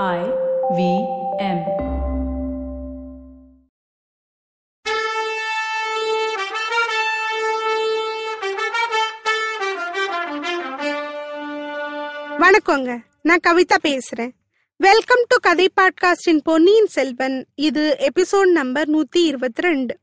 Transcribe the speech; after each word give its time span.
I 0.00 0.20
V 0.76 0.82
M. 1.38 1.58
வணக்கங்க. 12.38 13.00
நான் 13.22 13.38
கவிதா 13.46 13.76
பேசுறேன். 13.82 14.30
வெல்கம் 14.76 15.24
டு 15.28 15.36
கதை 15.36 15.68
பாட்காஸ்டின் 15.80 16.40
பொன்னியின் 16.42 16.86
செல்வன் 16.86 17.46
இது 17.54 17.96
எபிசோட் 17.98 18.50
நம்பர் 18.50 18.88
நூத்தி 18.88 19.16
இருபத்தி 19.16 19.62
ரெண்டு. 19.62 19.98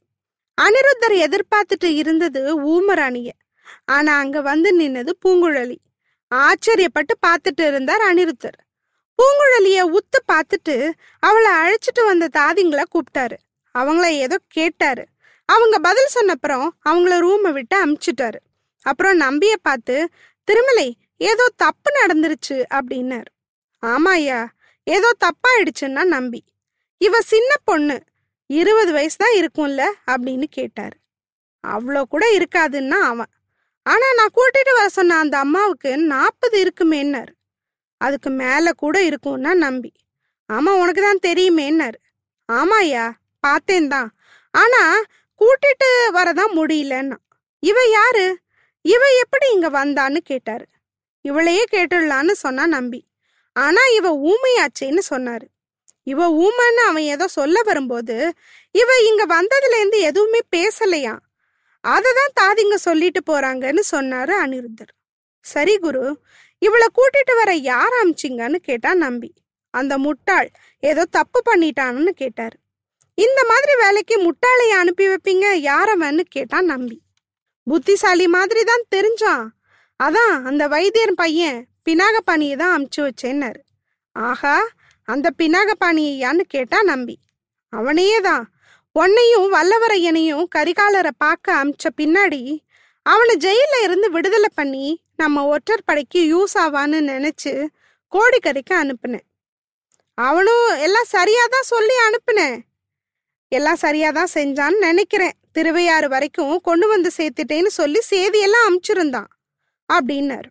அனிருத்தர் 0.62 1.18
எதிர்பார்த்துட்டு 1.28 1.86
இருந்தது 1.86 2.42
ஊமராணிய. 2.62 3.30
ஆனா 3.86 4.18
அங்க 4.18 4.42
வந்து 4.42 4.80
நின்னது 4.82 5.10
பூங்குழலி. 5.26 5.78
ஆச்சரியப்பட்டு 6.36 7.14
பார்த்துட்டு 7.28 7.68
இருந்தார் 7.68 8.02
அனிருத்தர். 8.02 8.60
பூங்குழலிய 9.20 9.80
உத்து 9.98 10.20
பார்த்துட்டு 10.32 10.92
அவளை 11.20 11.52
அழைச்சிட்டு 11.52 12.06
வந்த 12.06 12.30
தாதிங்களை 12.38 12.84
கூப்பிட்டாரு. 12.94 13.38
அவங்கள 13.76 14.06
ஏதோ 14.10 14.38
கேட்டாரு. 14.48 15.04
அவங்க 15.46 15.80
பதில் 15.80 16.16
சொன்னப்புறம் 16.16 16.68
அவங்கள 16.90 17.14
ரூமை 17.26 17.52
விட்டு 17.52 17.76
அமுச்சிட்டாரு. 17.86 18.40
அப்புறம் 18.82 19.16
நம்பிய 19.16 19.58
பார்த்து 19.58 20.10
திருமலை 20.44 20.98
ஏதோ 21.18 21.46
தப்பு 21.56 21.90
நடந்துருச்சு 22.00 22.58
அப்படின்னாரு. 22.74 23.30
ஆமா 23.86 24.14
ஐயா 24.20 24.40
ஏதோ 24.84 25.10
தப்பாயிடுச்சுன்னா 25.26 26.04
நம்பி. 26.04 26.44
இவ 26.98 27.22
சின்ன 27.22 27.52
பொண்ணு 27.64 28.04
இருபது 28.46 28.92
வயசு 28.92 29.18
தான் 29.18 29.36
இருக்கும்ல 29.40 29.84
அப்படின்னு 30.12 30.44
கேட்டாரு. 30.50 30.96
அவ்வளோ 31.68 32.02
கூட 32.04 32.26
இருக்காதுன்னா 32.38 33.00
அவன். 33.12 33.32
ஆனா 33.84 34.08
நான் 34.14 34.36
கூட்டிட்டு 34.36 34.72
வர 34.74 34.88
சொன்ன 34.90 35.18
அந்த 35.18 35.38
அம்மாவுக்கு 35.38 35.98
நாற்பது 35.98 36.58
இருக்குமேன்னாரு. 36.64 37.34
அதுக்கு 38.02 38.30
மேலே 38.42 38.72
கூட 38.76 38.96
இருக்கும்னா 39.10 39.54
நம்பி. 39.54 39.92
ஆமாம் 40.50 40.80
உனக்கு 40.80 41.02
தான் 41.02 41.26
தெரியுமேன்னாரு. 41.28 42.00
ஆமாயா 42.50 43.06
பார்த்தேன் 43.40 43.88
தான் 43.88 44.10
ஆனால் 44.54 45.06
கூட்டிட்டு 45.42 45.90
வரதான் 46.14 46.54
முடியலன்னா. 46.56 47.18
இவ 47.64 47.78
யாரு? 47.90 48.26
இவ 48.86 49.02
எப்படி 49.22 49.48
இங்க 49.54 49.70
வந்தான்னு 49.70 50.20
கேட்டாரு. 50.24 50.66
இவளையே 51.26 51.64
கேட்டுடலான்னு 51.72 52.32
சொன்னா 52.32 52.66
நம்பி. 52.66 53.02
ஆனா 53.56 53.82
இவ 53.98 54.08
ஊமையாச்சேன்னு 54.30 55.04
சொன்னாரு. 55.10 55.48
இவ 56.04 56.28
ஊமைன்னு 56.46 56.84
அவன் 56.90 57.08
ஏதோ 57.14 57.26
சொல்ல 57.28 57.58
வரும்போது 57.62 58.16
இவ 58.76 58.90
இங்க 59.10 59.24
வந்ததுல 59.36 59.78
இருந்து 59.78 60.00
எதுவுமே 60.00 60.42
பேசலையா? 60.56 61.16
அததான் 61.84 62.36
தாதிங்க 62.42 62.78
சொல்லிட்டு 62.88 63.22
போறாங்கன்னு 63.32 63.84
சொன்னாரு 63.92 64.34
அனிருத்தர். 64.44 64.94
சரி 65.46 65.76
குரு 65.78 66.04
இவளை 66.62 66.88
கூட்டிட்டு 66.98 67.34
வர 67.36 67.52
யார் 67.56 67.94
அமிச்சிங்கன்னு 68.02 68.56
கேட்டா 68.56 68.94
நம்பி. 68.94 69.30
அந்த 69.74 69.98
முட்டாள் 69.98 70.50
ஏதோ 70.80 71.06
தப்பு 71.06 71.40
பண்ணிட்டான்னு 71.50 72.12
கேட்டாரு. 72.22 72.58
இந்த 73.18 73.40
மாதிரி 73.44 73.74
வேலைக்கு 73.84 74.16
முட்டாளைய 74.26 74.74
அனுப்பி 74.82 75.06
வைப்பீங்க 75.08 75.46
யாரவன்னு 75.70 76.24
கேட்டா 76.30 76.62
நம்பி. 76.62 76.98
புத்திசாலி 77.68 78.28
மாதிரி 78.28 78.62
தான் 78.64 78.86
தெரிஞ்சான். 78.96 79.46
அதான் 80.00 80.36
அந்த 80.44 80.68
வைத்தியர் 80.68 81.14
பையன் 81.14 81.60
பினாகபாணியை 81.86 82.56
தான் 82.58 82.74
அமுச்சு 82.76 83.02
வச்சேன்னாரு. 83.08 83.60
ஆஹா 84.16 84.56
அந்த 85.08 85.28
பினாகபாணியான்னு 85.38 86.44
கேட்டா 86.48 86.82
நம்பி. 86.82 87.16
அவனையே 87.74 88.20
தான். 88.20 88.46
உன்னையும் 88.96 89.48
வல்லவரையனையும் 89.54 90.46
கரிகாலரை 90.56 91.12
பார்க்க 91.18 91.64
அமிச்ச 91.64 91.88
பின்னாடி 91.98 92.42
அவனை 93.06 93.36
ஜெயில 93.36 93.84
இருந்து 93.84 94.12
விடுதலை 94.12 94.50
பண்ணி 94.56 95.04
நம்ம 95.16 95.46
ஒற்றர் 95.48 95.84
படைக்கு 95.86 96.20
யூஸ் 96.34 96.60
ஆவான்னு 96.60 97.00
நினைச்சு 97.12 97.68
கோடிக்கரைக்கு 98.14 98.74
அனுப்புனேன். 98.74 99.26
அவனும் 100.14 100.78
எல்லாம் 100.78 101.10
சரியா 101.16 101.46
தான் 101.50 101.70
சொல்லி 101.74 101.96
அனுப்புனேன். 102.08 102.58
எல்லாம் 103.48 103.76
சரியா 103.76 104.12
தான் 104.12 104.34
செஞ்சான்னு 104.34 104.78
நினைக்கிறேன். 104.78 105.36
திருவையாறு 105.52 106.10
வரைக்கும் 106.10 106.62
கொண்டு 106.62 106.88
வந்து 106.88 107.12
சேர்த்துட்டேன்னு 107.18 107.68
சொல்லி 107.68 108.00
செய்தியெல்லாம் 108.10 108.68
அமுச்சிருந்தான் 108.70 109.30
அப்படின்னாரு. 109.90 110.50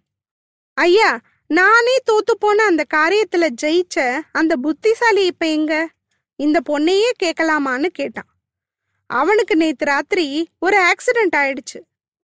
ஐயா 0.75 1.21
நானே 1.47 1.97
தோத்து 2.11 2.35
போன 2.39 2.65
அந்த 2.65 2.85
காரியத்துல 2.95 3.49
ஜெயிச்ச 3.63 4.21
அந்த 4.33 4.57
புத்திசாலி 4.57 5.27
இப்ப 5.27 5.47
எங்க? 5.47 5.89
இந்த 6.37 6.61
பொண்ணையே 6.69 7.11
கேட்கலாமான்னு 7.23 7.87
கேட்டான். 7.87 8.29
அவனுக்கு 9.07 9.57
நேத்து 9.57 9.85
ராத்திரி 9.85 10.49
ஒரு 10.59 10.79
ஆக்சிடென்ட் 10.91 11.37
ஆயிடுச்சு. 11.37 11.79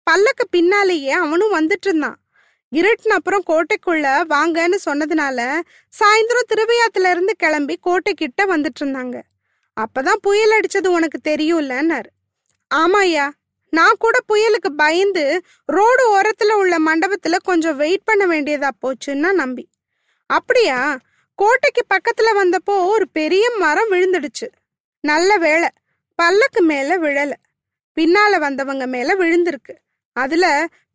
பல்லக்கு 0.03 0.49
பின்னாலேயே 0.49 1.11
அவனும் 1.11 1.55
வந்துட்டு 1.55 1.87
இருந்தான் 1.87 2.19
இருட்டின 2.73 3.17
அப்புறம் 3.19 3.43
கோட்டைக்குள்ள 3.47 4.07
வாங்கன்னு 4.29 4.79
சொன்னதுனால 4.85 5.61
சாயந்தரம் 6.01 6.49
திருவையாத்துல 6.49 7.11
இருந்து 7.11 7.37
கிளம்பி 7.37 7.77
கோட்டை 7.77 8.15
கிட்ட 8.15 8.47
வந்துட்டு 8.47 8.81
இருந்தாங்க 8.81 9.23
அப்பதான் 9.81 10.21
புயல் 10.21 10.61
அடிச்சது 10.61 10.87
உனக்கு 10.87 11.19
தெரியும்லன்னாரு. 11.29 12.11
ஆமாயா 12.75 13.31
நான் 13.71 13.97
கூட 13.99 14.19
புயலுக்கு 14.29 14.71
பயந்து 14.77 15.43
ரோடு 15.67 16.21
ஓரத்துல 16.21 16.53
உள்ள 16.53 16.79
மண்டபத்துல 16.79 17.37
கொஞ்சம் 17.43 17.77
வெயிட் 17.77 18.05
பண்ண 18.05 18.27
வேண்டியதா 18.27 18.71
போச்சுன்னா 18.83 19.33
நம்பி. 19.33 19.69
அப்படியா 20.27 20.99
கோட்டைக்கு 21.35 21.83
பக்கத்துல 21.95 22.29
வந்தப்போ 22.35 22.85
ஒரு 22.85 23.09
பெரிய 23.09 23.51
மரம் 23.59 23.91
விழுந்துடுச்சு. 23.91 24.49
நல்ல 25.01 25.37
வேளை 25.37 25.69
பல்லக்கு 26.15 26.63
மேல 26.63 26.99
விழல. 26.99 27.33
பின்னால 27.97 28.39
வந்தவங்க 28.39 28.87
மேல 28.87 29.15
விழுந்திருக்கு. 29.15 29.75
அதுல 30.23 30.47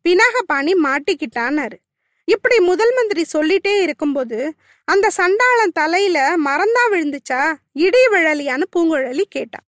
பினாகபாணி 0.04 0.72
மாட்டிக்கிட்டானாரு 0.86 1.78
இப்படி 2.28 2.56
முதல் 2.60 2.92
மந்திரி 2.94 3.22
சொல்லிட்டே 3.34 3.74
இருக்கும்போது 3.80 4.38
அந்த 4.88 5.06
சண்டாளன் 5.16 5.74
தலையில 5.74 6.18
மறந்தா 6.44 6.82
விழுந்துச்சா? 6.90 7.42
இடி 7.76 8.02
விழலியான்னு 8.12 8.66
பூங்குழலி 8.76 9.24
கேட்டா. 9.28 9.60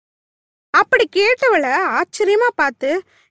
அப்படி 0.74 1.06
கேட்டவளை 1.16 1.74
ஆச்சரியமா 1.98 2.50
பார்த்து 2.56 2.90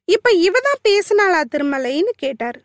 இப்ப 0.09 0.31
இவ 0.47 0.61
தான் 0.61 0.83
பேசினாளா 0.89 1.41
திருமலைன்னு 1.53 2.13
கேட்டாரு. 2.17 2.61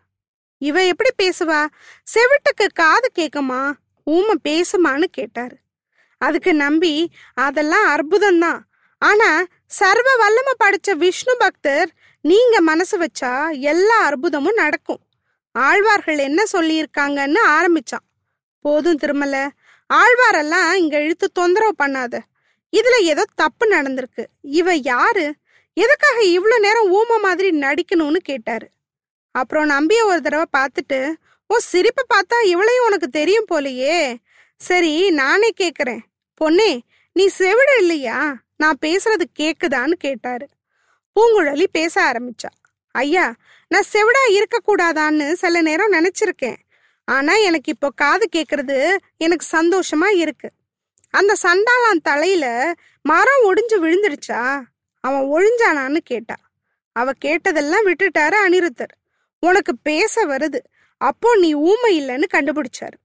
இவ 0.62 0.84
எப்படி 0.86 1.12
பேசுவா? 1.22 1.62
செவிட்டுக்கு 2.06 2.66
காது 2.74 3.08
கேட்குமா 3.20 3.62
ஊமை 4.08 4.36
பேசுமான்னு 4.48 5.08
கேட்டாரு. 5.12 5.56
அதுக்கு 6.22 6.52
நம்பி 6.56 6.94
அதெல்லாம் 7.38 7.88
அற்புதம்தான். 7.94 8.60
ஆனா 9.02 9.30
சர்வ 9.80 10.10
வல்லமை 10.20 10.54
படிச்ச 10.64 10.90
விஷ்ணு 11.04 11.34
பக்தர் 11.38 11.90
நீங்க 12.22 12.62
மனசு 12.62 12.98
வச்சா 13.00 13.60
எல்லா 13.60 14.10
அற்புதமும் 14.10 14.54
நடக்கும். 14.54 15.00
ஆழ்வார்கள் 15.52 16.18
என்ன 16.18 16.44
சொல்லியிருக்காங்கன்னு 16.52 17.40
ஆரம்பிச்சான். 17.48 18.08
போதும் 18.62 18.98
திருமல 18.98 19.48
ஆழ்வாரெல்லாம் 19.94 20.74
இங்க 20.74 21.04
இழுத்து 21.04 21.32
தொந்தரவு 21.32 21.76
பண்ணாத. 21.84 22.20
இதுல 22.72 23.02
ஏதோ 23.02 23.24
தப்பு 23.36 23.70
நடந்திருக்கு. 23.70 24.26
இவ 24.42 24.76
யாரு? 24.76 25.34
எதுக்காக 25.74 26.22
இவ்வளோ 26.22 26.60
நேரம் 26.60 26.90
ஊமை 26.90 27.20
மாதிரி 27.20 27.60
நடிக்கணும்னு 27.60 28.16
கேட்டாரு. 28.16 28.70
அப்புறம் 29.32 29.66
நம்பிய 29.66 30.06
ஒரு 30.06 30.22
தடவை 30.22 30.46
பார்த்துட்டு 30.58 31.14
ஓ 31.48 31.58
சிரிப்பை 31.58 32.04
பார்த்தா 32.14 32.46
இவளையும் 32.46 32.86
உனக்கு 32.86 33.08
தெரியும் 33.08 33.46
போலையே. 33.52 34.16
சரி 34.56 35.10
நானே 35.10 35.50
கேக்குறேன். 35.58 36.00
பொண்ணே 36.44 36.80
நீ 37.14 37.28
செவிடு 37.28 37.78
இல்லையா? 37.78 38.36
நான் 38.58 38.78
பேசுறது 38.82 39.24
கேக்குதான்னு 39.40 39.92
கேட்டாரு. 39.92 40.48
பூங்குழலி 41.16 41.66
பேச 41.72 42.12
ஆரம்பிச்சா. 42.12 42.52
ஐயா 42.92 43.36
நான் 43.68 43.90
செவிடா 43.94 44.24
இருக்க 44.30 44.58
கூடாதான்னு 44.68 45.34
சில 45.34 45.62
நேரம் 45.62 45.94
நினைச்சிருக்கேன். 45.94 46.60
ஆனா 47.08 47.34
எனக்கு 47.36 47.72
இப்போ 47.72 47.90
காது 47.96 48.30
கேக்குறது 48.36 48.98
எனக்கு 49.18 49.46
சந்தோஷமா 49.52 50.10
இருக்கு. 50.16 50.50
அந்த 51.10 51.34
சண்டாளான் 51.44 52.02
தலையில 52.04 52.74
மரம் 53.02 53.44
ஒடிஞ்சு 53.44 53.78
விழுந்துடுச்சா 53.78 54.62
அவன் 55.00 55.26
ஒழிஞ்சானான்னு 55.36 55.98
கேட்டா. 55.98 56.36
அவ 56.92 57.12
கேட்டதெல்லாம் 57.26 57.86
விட்டுட்டாரு 57.86 58.38
அனிருத்தர். 58.46 58.94
உனக்கு 59.40 59.78
பேச 59.78 60.26
வருது. 60.26 60.60
அப்போ 60.98 61.36
நீ 61.36 61.54
ஊமை 61.54 61.92
இல்லைன்னு 62.02 62.24
கண்டுபிடிச்சாரு. 62.34 62.98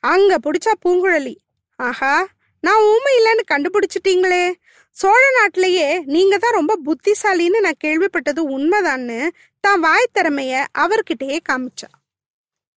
அங்க 0.00 0.38
பிடிச்சா 0.38 0.72
பூங்குழலி. 0.84 1.34
ஆஹா 1.76 2.28
நான் 2.60 2.82
ஊமை 2.82 3.12
இல்லைன்னு 3.18 3.44
கண்டுபிடிச்சிட்டீங்களே. 3.52 4.54
சோழ 4.96 5.22
நாட்டிலேயே 5.30 5.86
நீங்க 6.04 6.38
தான் 6.38 6.56
ரொம்ப 6.58 6.72
புத்திசாலின்னு 6.86 7.58
நான் 7.60 7.82
கேள்விப்பட்டது 7.84 8.40
உண்மைதான்னு 8.56 9.30
தான் 9.60 9.80
வாய் 9.80 10.14
திறமைய 10.14 10.64
அவர்கிட்டயே 10.78 11.38
காமிச்சா. 11.48 11.88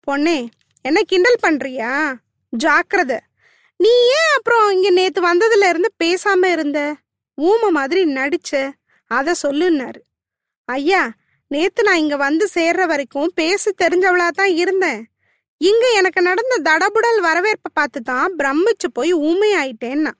பொண்ணே 0.06 0.38
என்ன 0.84 0.98
கிண்டல் 1.02 1.42
பண்றியா? 1.42 1.90
ஜாக்கிரதை. 2.52 3.18
நீ 3.80 3.92
ஏன் 4.18 4.32
அப்புறம் 4.36 4.66
இங்க 4.70 4.90
நேத்து 4.90 5.20
வந்ததுல 5.22 5.68
இருந்து 5.68 5.90
பேசாம 6.04 6.44
இருந்த? 6.44 6.80
ஊமை 7.38 7.70
மாதிரி 7.70 8.04
நடிச்ச. 8.04 8.72
அத 9.10 9.34
சொல்லுன்னாரு. 9.42 10.00
ஐயா 10.68 11.02
நேத்து 11.50 11.82
நான் 11.82 12.02
இங்க 12.04 12.16
வந்து 12.16 12.44
சேர்ற 12.54 12.82
வரைக்கும் 12.86 13.32
பேச 13.34 13.72
தெரிஞ்சவளா 13.82 14.28
தான் 14.30 14.52
இருந்தேன். 14.54 15.00
இங்க 15.60 15.86
எனக்கு 15.92 16.20
நடந்த 16.22 16.54
தடபுடல் 16.68 17.20
வரவேற்பை 17.20 17.70
பார்த்து 17.74 18.02
தான் 18.02 18.36
பிரமிச்சு 18.38 18.88
போய் 18.92 19.12
ஊமையாயிட்டேன்னா. 19.14 20.12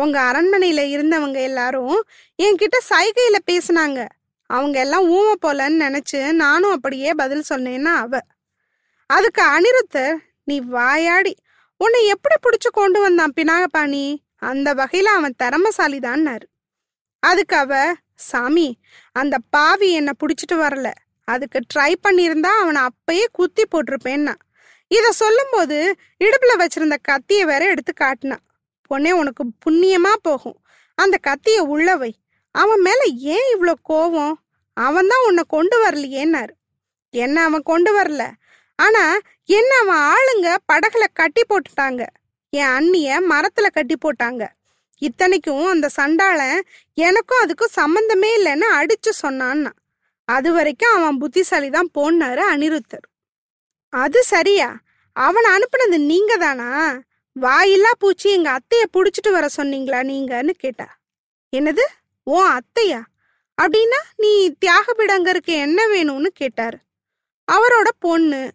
உங்க 0.00 0.20
அரண்மனையில 0.20 0.80
இருந்தவங்க 0.94 1.42
எல்லாரும் 1.42 2.04
என்கிட்ட 2.42 2.78
சைகையில 2.88 3.36
பேசினாங்க. 3.50 4.08
அவங்க 4.46 4.78
எல்லாம் 4.78 5.10
ஊம 5.10 5.32
போலன்னு 5.46 5.82
நினைச்சு 5.84 6.32
நானும் 6.32 6.70
அப்படியே 6.70 7.14
பதில் 7.14 7.44
சொன்னேன்னா 7.48 7.94
அவ. 7.94 8.18
அதுக்கு 9.06 9.42
அனிருத்தர் 9.42 10.16
நீ 10.44 10.60
வாயாடி. 10.60 11.34
உன்னை 11.76 12.06
எப்படி 12.06 12.34
பிடிச்சு 12.42 12.70
கொண்டு 12.70 13.00
வந்தான் 13.00 13.32
பினாகபாணி? 13.36 14.16
அந்த 14.36 14.74
வகையில 14.74 15.10
அவன் 15.18 15.34
திறமசாலிதான்னாரு. 15.42 16.46
அதுக்கு 17.18 17.56
அவ 17.56 17.92
சாமி 18.14 18.78
அந்த 19.12 19.38
பாவி 19.50 19.92
என்னை 19.92 20.12
பிடிச்சிட்டு 20.20 20.56
வரல. 20.56 20.92
அதுக்கு 21.24 21.60
ட்ரை 21.74 21.94
பண்ணியிருந்தா 22.02 22.52
அவனை 22.62 22.82
அப்பயே 22.82 23.24
குத்தி 23.32 23.62
போட்டிருப்பேன்னா. 23.62 24.34
இத 24.88 25.12
சொல்லும்போது 25.12 25.96
இடுப்புல 26.24 26.52
வச்சிருந்த 26.58 26.96
கத்தியை 27.02 27.44
வேற 27.44 27.64
எடுத்து 27.64 27.92
காட்டினான் 27.92 28.44
பொண்ணே 28.90 29.10
உனக்கு 29.10 29.44
புண்ணியமா 29.64 30.12
போகும். 30.22 30.58
அந்த 30.94 31.18
கத்திய 31.26 31.58
உள்ள 31.58 31.96
வை. 31.96 32.12
அவன் 32.50 32.80
மேல 32.80 33.00
ஏன் 33.04 33.46
இவ்வளோ 33.54 33.72
கோவம்? 33.88 34.32
அவன் 34.74 35.06
தான் 35.06 35.24
உன்னை 35.26 35.44
கொண்டு 35.48 35.88
வரலையேன்னாரு. 35.88 36.54
என்ன 37.10 37.44
அவன் 37.44 37.62
கொண்டு 37.62 37.90
வரல? 38.00 38.30
ஆனா 38.76 39.18
என்ன 39.44 39.72
அவன் 39.80 40.02
ஆளுங்க 40.12 40.56
படகுல 40.72 41.04
கட்டி 41.12 41.42
போட்டுட்டாங்க. 41.42 42.06
என் 42.50 42.72
அண்ணிய 42.76 43.20
மரத்துல 43.28 43.66
கட்டி 43.72 43.94
போட்டாங்க. 43.94 44.46
இத்தனைக்கும் 44.98 45.66
அந்த 45.66 45.88
சண்டாளன் 45.88 46.60
எனக்கும் 46.94 47.42
அதுக்கும் 47.44 47.76
சம்பந்தமே 47.80 48.30
இல்லைன்னு 48.38 48.66
அடிச்சு 48.74 49.10
சொன்னான்னா. 49.10 49.72
அது 50.24 50.52
வரைக்கும் 50.52 50.94
அவன் 50.94 51.18
புத்திசாலி 51.18 51.70
தான் 51.70 51.90
போனாரு 51.94 52.42
அனிருத்தர். 52.52 53.06
அது 53.88 54.22
சரியா? 54.22 54.78
அவனை 55.12 55.50
அனுப்புனது 55.50 55.98
நீங்க 56.04 56.36
தானா 56.36 57.00
வாயில்லா 57.40 57.90
பூச்சி 57.98 58.30
எங்க 58.30 58.58
அத்தைய 58.58 58.84
புடிச்சிட்டு 58.92 59.30
வர 59.30 59.46
சொன்னீங்களா 59.56 60.00
நீங்கன்னு 60.10 60.50
கேட்டா. 60.50 60.98
என்னது? 61.56 61.84
ஓ 62.22 62.44
அத்தையா? 62.46 63.02
அப்படின்னா 63.62 64.00
நீ 64.16 64.50
தியாகபீடங்கருக்கு 64.50 65.54
என்ன 65.58 65.86
வேணும்னு 65.86 66.26
கேட்டாரு. 66.26 66.78
அவரோட 67.52 67.88
பொண்ணு. 67.98 68.50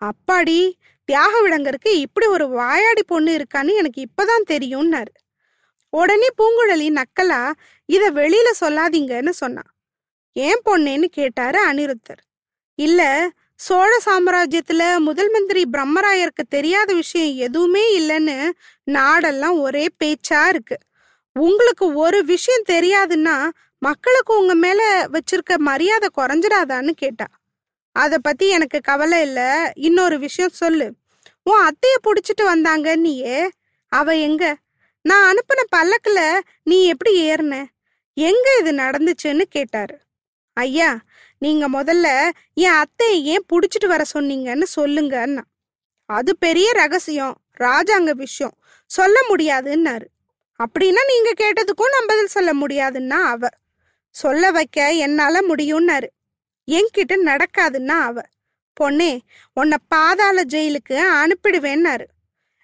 அப்பாடி 0.00 0.72
தியாகவிடங்கருக்கு 1.12 1.88
இப்படி 1.88 2.26
ஒரு 2.26 2.48
வாயாடி 2.48 3.02
பொண்ணு 3.02 3.36
இருக்கான்னு 3.36 3.74
எனக்கு 3.74 4.06
இப்பதான் 4.06 4.48
தெரியும்னாரு. 4.48 5.14
உடனே 5.88 6.28
பூங்குழலி 6.38 6.88
நக்கலா 6.90 7.52
இத 7.84 8.10
வெளியில 8.10 8.50
சொல்லாதீங்கன்னு 8.60 9.28
சொன்னான் 9.28 9.70
ஏன் 10.32 10.60
பொண்ணேன்னு 10.64 11.04
கேட்டாரு 11.04 11.72
அனிருத்தர். 11.72 12.22
இல்ல 12.74 13.30
சோழ 13.64 14.00
சாம்ராஜ்யத்துல 14.06 14.98
முதல் 14.98 15.30
மந்திரி 15.30 15.62
பிரம்மராயருக்கு 15.72 16.44
தெரியாத 16.48 16.94
விஷயம் 16.94 17.36
எதுவுமே 17.36 17.82
இல்லைன்னு 18.00 18.50
நாடெல்லாம் 18.90 19.60
ஒரே 19.60 19.88
பேச்சா 20.04 20.48
இருக்கு. 20.48 20.76
உங்களுக்கு 21.32 21.94
ஒரு 21.94 22.24
விஷயம் 22.24 22.64
தெரியாதுன்னா 22.68 23.36
மக்களுக்கு 23.78 24.38
உங்க 24.38 24.54
மேல 24.54 25.08
வச்சிருக்க 25.12 25.56
மரியாதை 25.56 26.08
குறைஞ்சிடாதான்னு 26.16 26.90
கேட்டா. 26.90 27.26
அத 27.92 28.18
பத்தி 28.18 28.48
எனக்கு 28.48 28.80
கவலை 28.80 29.22
இல்ல. 29.22 29.72
இன்னொரு 29.74 30.18
விஷயம் 30.18 30.50
சொல்லு. 30.50 30.94
உன் 31.42 31.62
அத்தைய 31.62 31.94
புடிச்சிட்டு 32.06 32.44
வந்தாங்க 32.44 32.96
நீயே 32.96 33.50
அவ 33.88 34.16
எங்க? 34.16 34.56
நான் 35.02 35.34
அனுப்பின 35.34 35.60
பல்லக்குல 35.76 36.40
நீ 36.62 36.84
எப்படி 36.84 37.30
ஏறின? 37.30 37.64
எங்க 38.14 38.56
இது 38.60 38.72
நடந்துச்சுன்னு 38.72 39.42
கேட்டாரு. 39.42 39.98
ஐயா 40.52 41.00
நீங்க 41.42 41.68
முதல்ல 41.68 42.30
என் 42.54 42.72
அத்தையை 42.72 43.22
ஏன் 43.22 43.44
புடிச்சிட்டு 43.52 43.86
வர 43.86 44.04
சொன்னீங்கன்னு 44.14 44.66
சொல்லுங்கன்னா 44.76 45.42
அது 46.06 46.36
பெரிய 46.36 46.72
ரகசியம் 46.72 47.36
ராஜாங்க 47.60 48.10
விஷயம். 48.10 48.52
சொல்ல 48.86 49.20
முடியாதுன்னாரு. 49.28 50.06
அப்படின்னா 50.58 51.02
நீங்க 51.06 51.32
கேட்டதுக்கும் 51.36 51.90
நான் 51.90 52.06
பதில் 52.06 52.26
சொல்ல 52.26 52.54
முடியாதுன்னா 52.54 53.20
அவ. 53.26 53.48
சொல்ல 54.10 54.50
வைக்க 54.50 54.92
என்னால 54.92 55.40
முடியும்னாரு. 55.40 56.08
என்கிட்ட 56.70 57.14
நடக்காதுன்னா 57.24 57.98
அவ. 58.00 58.20
பொண்ணே 58.80 59.20
உன்னை 59.54 59.78
பாதாள 59.88 60.42
ஜெயிலுக்கு 60.42 60.98
அனுப்பிடுவேன்னாரு. 61.22 62.04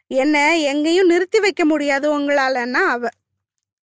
என்ன 0.06 0.58
எங்கேயும் 0.58 1.06
நிறுத்தி 1.06 1.40
வைக்க 1.40 1.64
முடியாது 1.64 2.18
உங்களாலன்னா 2.18 2.84
அவ. 2.86 3.08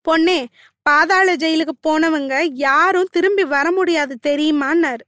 பொண்ணே 0.08 0.46
பாதாள 0.88 1.36
ஜெயிலுக்கு 1.36 1.74
போனவங்க 1.88 2.48
யாரும் 2.52 3.10
திரும்பி 3.10 3.44
வர 3.44 3.66
முடியாது 3.70 4.18
தெரியுமான்னாரு. 4.26 5.04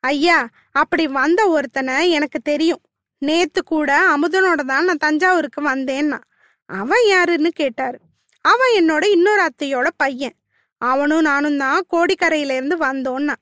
ஐயா 0.00 0.48
அப்படி 0.72 1.06
வந்த 1.06 1.48
ஒருத்தனை 1.48 2.10
எனக்கு 2.10 2.38
தெரியும். 2.40 2.82
நேத்து 3.18 3.62
கூட 3.62 4.16
அமுதனோட 4.16 4.60
தான் 4.62 4.84
நான் 4.84 5.04
தஞ்சாவூருக்கு 5.06 5.60
வந்தேன்னா. 5.68 6.18
அவன் 6.66 7.04
யாருன்னு 7.06 7.48
கேட்டாரு. 7.48 7.98
அவன் 8.40 8.72
என்னோட 8.80 9.04
இன்னொரு 9.04 9.48
அத்தையோட 9.48 9.88
பையன். 9.96 10.36
அவனும் 10.78 11.20
நானும் 11.20 11.56
தான் 11.56 11.86
கோடிக்கரையிலேருந்து 11.92 12.76
வந்தோன்னா. 12.80 13.34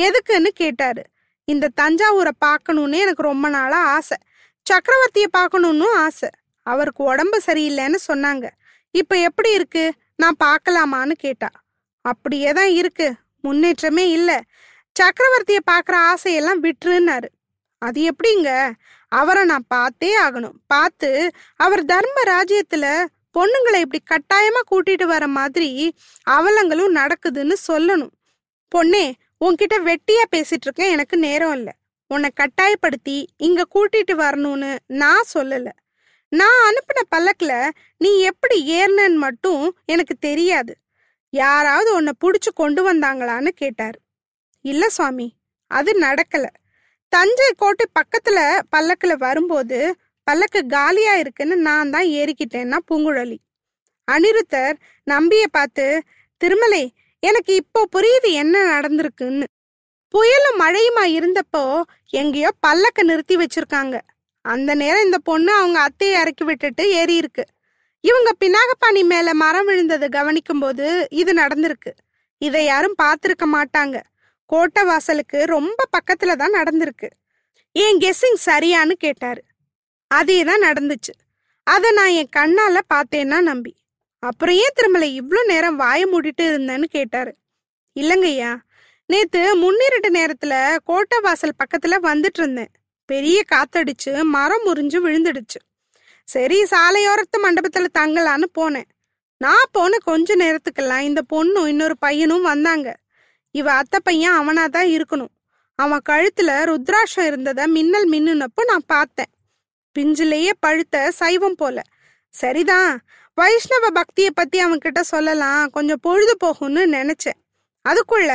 எதுக்குன்னு 0.00 0.50
கேட்டாரு. 0.54 1.02
இந்த 1.44 1.68
தஞ்சாவூரை 1.80 2.30
பார்க்கணும்னு 2.38 2.98
எனக்கு 2.98 3.22
ரொம்ப 3.22 3.48
நாளாக 3.48 3.88
ஆசை. 3.88 4.16
சக்கரவர்த்தியை 4.66 5.28
பார்க்கணும்னு 5.30 5.96
ஆசை. 5.96 6.28
அவருக்கு 6.66 7.04
உடம்பு 7.04 7.40
சரியில்லைன்னு 7.46 7.98
சொன்னாங்க. 8.12 8.48
இப்போ 8.90 9.16
எப்படி 9.18 9.52
இருக்கு? 9.52 9.92
நான் 10.16 10.36
பார்க்கலாமான்னு 10.44 11.12
கேட்டா. 11.12 11.48
அப்படியே 12.00 12.52
தான் 12.52 12.68
இருக்கு. 12.68 13.14
முன்னேற்றமே 13.42 14.10
இல்லை. 14.10 14.38
சக்கரவர்த்திய 15.02 15.58
பார்க்குற 15.70 16.14
ஆசையெல்லாம் 16.14 16.58
விட்டுருன்னாரு. 16.62 17.28
அது 17.78 18.10
எப்படிங்க? 18.10 18.72
அவரை 19.08 19.44
நான் 19.44 19.64
பார்த்தே 19.68 20.20
ஆகணும். 20.20 20.58
பார்த்து 20.66 21.30
அவர் 21.56 21.84
தர்ம 21.84 22.22
ராஜ்யத்துல 22.26 23.04
பொண்ணுங்களை 23.38 23.80
இப்படி 23.80 24.02
கட்டாயமா 24.10 24.60
கூட்டிட்டு 24.70 25.04
வர 25.04 25.26
மாதிரி 25.26 25.94
அவலங்களும் 26.30 26.94
நடக்குதுன்னு 26.94 27.54
சொல்லணும். 27.72 28.10
பொண்ணே 28.74 29.12
உன்கிட்ட 29.44 29.74
வெட்டியா 29.74 30.22
பேசிட்டு 30.36 30.62
இருக்கேன். 30.62 30.90
எனக்கு 30.90 31.16
நேரம் 31.16 31.52
இல்லை. 31.52 31.72
உன்னை 32.06 32.30
கட்டாயப்படுத்தி 32.34 33.28
இங்க 33.36 33.64
கூட்டிட்டு 33.74 34.12
வரணும்னு 34.12 34.78
நான் 34.86 35.24
சொல்லலை. 35.34 35.72
நான் 36.32 36.60
அனுப்பின 36.68 37.00
பல்லக்கில் 37.08 37.72
நீ 37.96 38.10
எப்படி 38.20 38.56
ஏறினன்னு 38.78 39.18
மட்டும் 39.24 39.64
எனக்கு 39.84 40.14
தெரியாது. 40.18 40.72
யாராவது 41.32 41.90
உன்னை 41.94 42.12
பிடிச்சி 42.24 42.50
கொண்டு 42.54 42.80
வந்தாங்களான்னு 42.88 43.50
கேட்டார். 43.62 43.98
இல்லை 44.64 44.88
சுவாமி 44.88 45.28
அது 45.70 45.92
நடக்கலை. 46.00 46.50
தஞ்சை 47.12 47.48
கோட்டை 47.56 47.86
பக்கத்தில் 47.92 48.62
பல்லக்கில் 48.70 49.16
வரும்போது 49.16 49.78
பல்லக்கு 50.26 50.60
காலியா 50.66 51.14
இருக்குன்னு 51.14 51.56
நான் 51.56 51.90
தான் 51.90 52.08
ஏறிக்கிட்டேன்னா 52.20 52.78
பூங்குழலி. 52.88 53.38
அனிருத்தர் 54.08 54.76
நம்பிய 55.06 55.44
பார்த்து 55.46 55.86
திருமலை 56.40 56.84
எனக்கு 57.22 57.52
இப்போ 57.54 57.80
புரியுது 57.96 58.28
என்ன 58.42 58.62
நடந்திருக்குன்னு. 58.72 59.46
புயலும் 60.14 60.60
மழையுமா 60.60 61.04
இருந்தப்போ 61.18 61.64
எங்கேயோ 62.20 62.50
பல்லக்க 62.66 63.02
நிறுத்தி 63.02 63.36
வச்சிருக்காங்க. 63.36 63.96
அந்த 64.42 64.74
நேரம் 64.74 65.04
இந்த 65.04 65.18
பொண்ணு 65.18 65.52
அவங்க 65.52 65.78
அத்தையை 65.88 66.20
இறக்கி 66.20 66.44
விட்டுட்டு 66.44 66.90
ஏறி 66.90 67.14
இருக்கு. 67.14 67.44
இவங்க 68.00 68.30
பினாகப்பாணி 68.44 69.02
மேல 69.04 69.34
மரம் 69.34 69.68
விழுந்ததை 69.68 70.08
கவனிக்கும் 70.08 70.58
போது 70.58 71.06
இது 71.10 71.32
நடந்திருக்கு. 71.32 71.90
இதை 72.38 72.64
யாரும் 72.64 72.94
பார்த்திருக்க 73.02 73.44
மாட்டாங்க. 73.52 74.00
கோட்டை 74.46 74.84
வாசலுக்கு 74.84 75.44
ரொம்ப 75.44 75.84
பக்கத்துல 75.96 76.34
தான் 76.36 76.52
நடந்திருக்கு. 76.52 77.08
என் 77.72 77.98
கெஸ்ஸிங் 77.98 78.40
சரியான்னு 78.46 78.92
கேட்டாரு. 78.92 79.42
அதே 80.06 80.44
தான் 80.44 80.60
நடந்துச்சு. 80.60 81.14
அதை 81.66 81.90
நான் 81.90 82.08
என் 82.08 82.34
கண்ணால 82.36 82.78
பார்த்தேன்னா 82.94 83.40
நம்பி. 83.40 83.76
அப்புறம் 84.18 84.54
ஏன் 84.54 84.74
திருமலை 84.74 85.20
இவ்வளோ 85.20 85.44
நேரம் 85.44 85.80
வாய 85.80 86.00
மூடிட்டு 86.12 86.44
இருந்தேன்னு 86.50 86.84
கேட்டாரு. 86.84 87.32
இல்லைங்கய்யா 88.00 88.52
நேத்து 89.06 89.40
முன்னிரட்டு 89.56 90.10
நேரத்துல 90.10 90.76
கோட்டை 90.84 91.20
வாசல் 91.20 91.58
பக்கத்துல 91.58 91.94
வந்துட்டு 92.02 92.38
இருந்தேன். 92.38 92.72
பெரிய 93.12 93.38
காத்தடிச்சு 93.52 94.12
மரம் 94.36 94.64
முறிஞ்சு 94.66 94.98
விழுந்துடுச்சு. 95.06 95.60
சரி 96.28 96.58
சாலையோரத்து 96.72 97.36
மண்டபத்துல 97.44 97.88
தங்கலான்னு 97.98 98.48
போனேன். 98.58 98.88
நான் 99.40 99.70
போன 99.72 99.98
கொஞ்ச 100.08 100.34
நேரத்துக்கெல்லாம் 100.42 101.06
இந்த 101.08 101.20
பொண்ணும் 101.32 101.66
இன்னொரு 101.66 101.96
பையனும் 101.98 102.48
வந்தாங்க. 102.50 102.88
இவ 103.54 103.66
அத்தை 103.72 103.98
பையன் 104.02 104.36
அவனா 104.40 104.64
தான் 104.66 104.90
இருக்கணும். 104.96 105.32
அவன் 105.78 106.06
கழுத்துல 106.08 106.50
ருத்ராட்சம் 106.70 107.28
இருந்தத 107.30 107.60
மின்னல் 107.76 108.08
மின்னுனப்போ 108.12 108.62
நான் 108.70 108.90
பார்த்தேன். 108.94 109.30
பிஞ்சிலேயே 109.96 110.52
பழுத்த 110.60 110.96
சைவம் 111.20 111.58
போல. 111.60 111.78
சரிதான் 112.34 112.92
வைஷ்ணவ 113.38 113.84
பக்தியை 113.98 114.30
பத்தி 114.34 114.58
அவன்கிட்ட 114.64 115.00
சொல்லலாம் 115.12 115.62
கொஞ்சம் 115.70 116.02
பொழுது 116.02 116.34
போகும்னு 116.44 116.82
நினைச்சேன். 116.96 117.38
அதுக்குள்ள 117.84 118.32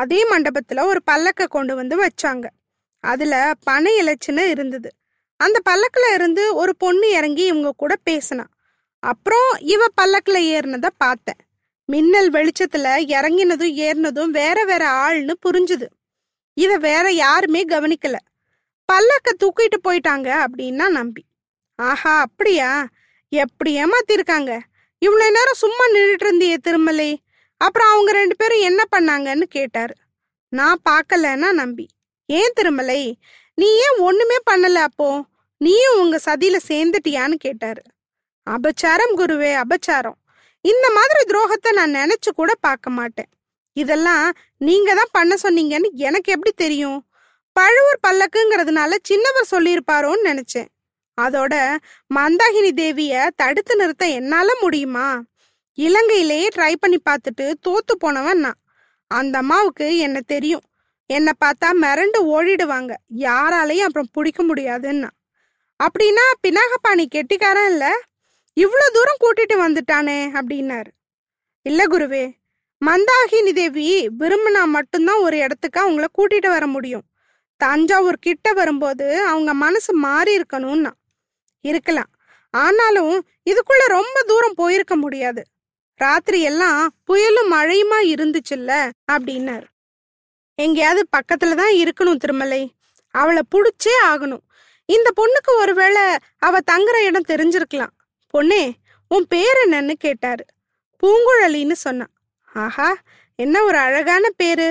அதே 0.00 0.20
மண்டபத்துல 0.30 0.84
ஒரு 0.90 1.00
பல்லக்க 1.10 1.48
கொண்டு 1.56 1.74
வந்து 1.80 1.96
வச்சாங்க. 2.04 2.46
அதுல 3.00 3.52
பனை 3.64 4.00
இலச்சின்னு 4.00 4.40
இருந்தது. 4.40 4.90
அந்த 5.36 5.60
பல்லக்குல 5.70 6.14
இருந்து 6.14 6.54
ஒரு 6.54 6.76
பொண்ணு 6.76 7.10
இறங்கி 7.10 7.44
இவங்க 7.44 7.72
கூட 7.76 7.96
பேசினா. 8.10 8.44
அப்புறம் 8.98 9.56
இவ 9.60 9.84
பல்லக்குல 10.02 10.38
ஏறினத 10.54 10.88
பார்த்தேன். 10.96 11.40
மின்னல் 11.84 12.30
வெளிச்சத்துல 12.30 12.86
இறங்கினதும் 13.06 13.72
ஏறினதும் 13.76 14.26
வேற 14.26 14.64
வேற 14.64 14.88
ஆள்னு 14.88 15.34
புரிஞ்சுது. 15.48 15.86
இத 16.54 16.76
வேற 16.76 17.10
யாருமே 17.12 17.64
கவனிக்கல. 17.64 18.16
பல்லக்க 18.92 19.30
தூக்கிட்டு 19.38 19.88
போயிட்டாங்க 19.88 20.44
அப்படின்னா 20.44 20.88
நம்பி. 20.88 21.24
ஆஹா 21.74 22.20
அப்படியா? 22.20 22.86
எப்படி 23.28 23.84
ஏமாத்திருக்காங்க? 23.84 24.60
இவ்வளோ 25.06 25.26
நேரம் 25.30 25.52
சும்மா 25.52 25.86
நின்றுட்டு 25.86 26.24
இருந்தியே 26.24 26.56
திருமலை. 26.56 27.22
அப்புறம் 27.56 27.92
அவங்க 27.92 28.12
ரெண்டு 28.12 28.36
பேரும் 28.36 28.60
என்ன 28.60 28.84
பண்ணாங்கன்னு 28.96 29.42
கேட்டாரு. 29.42 29.94
நான் 30.48 30.80
பார்க்கலன்னா 30.90 31.52
நம்பி. 31.52 31.88
ஏன் 32.30 32.52
திருமலை? 32.54 33.18
நீ 33.54 33.66
ஏன் 33.66 33.98
ஒண்ணுமே 33.98 34.36
பண்ணல 34.50 34.74
அப்போ? 34.74 35.24
நீயும் 35.58 36.00
உங்க 36.00 36.18
சதியில 36.24 36.56
சேர்ந்துட்டியான்னு 36.68 37.34
கேட்டாரு. 37.34 37.82
அபச்சாரம் 38.50 39.14
குருவே 39.16 39.50
அபச்சாரம். 39.60 40.18
இந்த 40.64 40.90
மாதிரி 40.90 41.20
துரோகத்தை 41.26 41.72
நான் 41.72 41.94
நினைச்சு 41.94 42.30
கூட 42.34 42.54
பார்க்க 42.60 42.90
மாட்டேன். 42.90 43.30
இதெல்லாம் 43.72 44.32
நீங்க 44.56 44.94
தான் 44.94 45.12
பண்ண 45.12 45.36
சொன்னீங்கன்னு 45.42 45.90
எனக்கு 45.92 46.32
எப்படி 46.32 46.52
தெரியும்? 46.56 47.06
பழுவூர் 47.52 48.04
பல்லக்குங்கிறதுனால 48.06 48.92
சின்னவர் 49.08 49.50
சொல்லியிருப்பாரோன்னு 49.50 50.24
நினைச்சேன். 50.24 50.70
அதோட 51.20 51.76
மந்தாகினி 52.14 52.72
தேவிய 52.72 53.30
தடுத்து 53.36 53.76
நிறுத்த 53.76 54.06
என்னால 54.06 54.50
முடியுமா? 54.60 55.22
இலங்கையிலேயே 55.78 56.48
ட்ரை 56.56 56.74
பண்ணி 56.80 56.98
பார்த்துட்டு 57.10 57.52
தோத்து 57.68 57.94
போனவன் 57.98 58.38
நான். 58.38 58.60
அந்த 59.06 59.38
அம்மாவுக்கு 59.38 59.98
என்ன 59.98 60.20
தெரியும். 60.20 60.64
என்னை 61.10 61.32
பார்த்தா 61.44 61.68
மிரண்டு 61.82 62.18
ஓடிடுவாங்க. 62.34 62.94
யாராலையும் 63.16 63.86
அப்புறம் 63.86 64.08
பிடிக்க 64.12 64.44
முடியாதுன்னா. 64.44 65.08
அப்படின்னா 65.80 66.26
பினாகபாணி 66.42 67.04
கெட்டிக்காரன் 67.06 67.70
இல்லை? 67.70 67.92
இவ்வளோ 68.60 68.86
தூரம் 68.92 69.20
கூட்டிட்டு 69.20 69.54
வந்துட்டானே 69.54 70.18
அப்படின்னாரு. 70.40 70.90
இல்லை 71.62 71.86
குருவே 71.86 72.32
மந்தாகினி 72.86 73.52
தேவி 73.52 74.08
விரும்பினா 74.18 74.64
மட்டும்தான் 74.64 75.20
ஒரு 75.20 75.36
இடத்துக்கு 75.36 75.80
அவங்கள 75.80 76.06
கூட்டிட்டு 76.18 76.48
வர 76.48 76.66
முடியும். 76.66 77.02
தஞ்சாவூர் 77.56 78.18
கிட்ட 78.20 78.52
வரும்போது 78.52 79.24
அவங்க 79.24 79.54
மனசு 79.54 79.94
மாறி 79.94 80.38
இருக்கணும்னா. 80.38 80.90
இருக்கலாம். 81.60 82.10
ஆனாலும் 82.50 83.26
இதுக்குள்ள 83.50 83.82
ரொம்ப 83.86 84.22
தூரம் 84.26 84.54
போயிருக்க 84.54 84.96
முடியாது. 84.96 85.42
ராத்திரி 85.94 86.40
எல்லாம் 86.40 86.90
புயலும் 87.06 87.52
மழையுமா 87.52 87.98
இருந்துச்சுல்ல? 88.14 88.90
அப்படின்னாரு. 89.12 89.66
எங்கேயாவது 90.60 91.02
பக்கத்துல 91.16 91.54
தான் 91.54 91.74
இருக்கணும் 91.80 92.20
திருமலை. 92.22 92.62
அவளை 93.14 93.42
புடிச்சே 93.54 93.94
ஆகணும். 94.06 94.44
இந்த 94.86 95.08
பொண்ணுக்கு 95.16 95.52
ஒருவேளை 95.56 96.02
அவ 96.38 96.58
தங்குற 96.70 96.96
இடம் 97.04 97.28
தெரிஞ்சிருக்கலாம். 97.28 97.94
பொண்ணே 98.32 98.64
உன் 99.08 99.26
பேர் 99.28 99.58
என்னன்னு 99.66 99.92
கேட்டாரு. 99.92 100.44
பூங்குழலின்னு 101.00 101.76
சொன்னான் 101.84 102.14
ஆஹா 102.54 102.90
என்ன 103.38 103.62
ஒரு 103.64 103.78
அழகான 103.78 104.30
பேரு. 104.30 104.68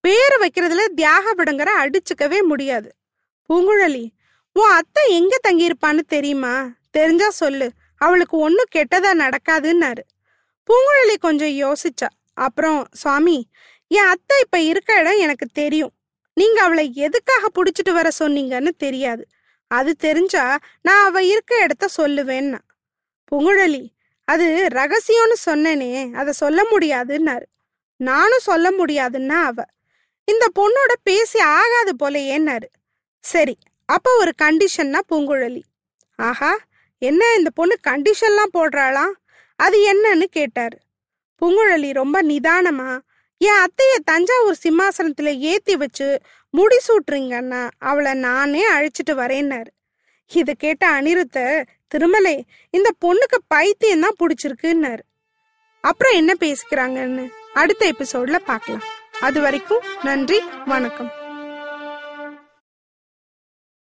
பேரு 0.00 0.36
வைக்கிறதுல 0.42 0.84
தியாக 0.94 1.34
விடங்கிற 1.34 1.70
அடிச்சுக்கவே 1.82 2.38
முடியாது. 2.42 2.90
பூங்குழலி 3.48 4.04
உன் 4.52 4.70
அத்தை 4.70 5.04
எங்க 5.12 5.34
தங்கியிருப்பான்னு 5.48 6.02
தெரியுமா? 6.14 6.54
தெரிஞ்சா 6.90 7.28
சொல்லு. 7.30 7.66
அவளுக்கு 7.96 8.36
ஒன்றும் 8.38 8.72
கெட்டதா 8.74 9.10
நடக்காதுன்னாரு. 9.22 10.02
பூங்குழலி 10.68 11.16
கொஞ்சம் 11.18 11.56
யோசிச்சா. 11.62 12.08
அப்புறம் 12.34 12.80
சுவாமி 12.92 13.36
என் 13.90 14.08
அத்தை 14.08 14.36
இப்ப 14.40 14.60
இருக்க 14.60 15.00
இடம் 15.00 15.18
எனக்கு 15.18 15.46
தெரியும். 15.52 15.92
நீங்க 16.36 16.62
அவளை 16.62 16.84
எதுக்காக 16.94 17.48
புடிச்சிட்டு 17.54 17.92
வர 17.92 18.08
சொன்னீங்கன்னு 18.18 18.72
தெரியாது. 18.76 19.22
அது 19.70 19.96
தெரிஞ்சா 19.96 20.58
நான் 20.82 21.04
அவ 21.04 21.22
இருக்க 21.22 21.62
இடத்த 21.62 21.86
சொல்லுவேன்னா. 21.96 22.60
பூங்குழலி 23.32 23.84
அது 24.28 24.46
ரகசியம்னு 24.72 25.36
சொன்னேனே 25.46 25.92
அதை 26.12 26.32
சொல்ல 26.32 26.60
முடியாதுன்னாரு. 26.72 27.46
நானும் 28.00 28.46
சொல்ல 28.50 28.70
முடியாதுன்னா 28.70 29.38
அவ. 29.42 29.64
இந்த 30.28 30.44
பொண்ணோட 30.58 30.92
பேசி 31.02 31.38
ஆகாது 31.40 31.92
போலயேன்னாரு. 32.02 32.68
சரி 33.24 33.56
அப்ப 33.88 34.16
ஒரு 34.16 34.32
கண்டிஷன்னா 34.42 35.00
பூங்குழலி 35.10 35.62
ஆஹா 36.18 36.52
என்ன 37.02 37.22
இந்த 37.38 37.50
பொண்ணு 37.50 37.74
கண்டிஷன்லாம் 37.88 38.54
போடுறாளாம்? 38.54 39.12
அது 39.58 39.76
என்னன்னு 39.92 40.26
கேட்டாரு. 40.30 40.78
பூங்குழலி 41.42 41.92
ரொம்ப 41.92 42.22
நிதானமா 42.22 42.90
என் 43.40 43.60
அத்தைய 43.64 43.94
தஞ்சாவூர் 44.04 44.62
சிம்மாசனத்துல 44.62 45.38
ஏத்தி 45.38 45.76
வச்சு 45.76 46.20
முடிசூட்டுறீங்கன்னா 46.54 47.70
அவளை 47.78 48.14
நானே 48.14 48.62
அழைச்சிட்டு 48.72 49.12
வரேன்னாரு. 49.12 49.70
இது 50.26 50.56
கேட்ட 50.56 51.00
அனிருத்த 51.00 51.64
திருமலை 51.88 52.44
இந்த 52.70 52.90
பொண்ணுக்கு 53.04 53.38
பைத்தியம் 53.46 54.00
தான் 54.00 54.18
பிடிச்சிருக்குன்னாரு. 54.20 55.04
அப்புறம் 55.80 56.12
என்ன 56.12 56.32
பேசிக்கிறாங்கன்னு 56.40 57.30
அடுத்த 57.52 57.92
எபிசோட்ல 57.92 58.36
பார்க்கலாம் 58.36 58.86
அது 59.20 59.40
வரைக்கும் 59.40 59.86
நன்றி 60.02 60.40
வணக்கம். 60.64 61.17